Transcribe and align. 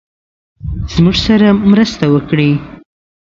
زموږ 0.93 1.15
سره 1.25 1.47
مرسته 1.71 2.05
وکړی. 2.13 2.51